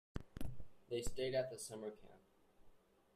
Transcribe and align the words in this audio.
They 0.89 1.03
stayed 1.03 1.35
at 1.35 1.53
a 1.53 1.59
summer 1.59 1.91
camp. 1.91 2.23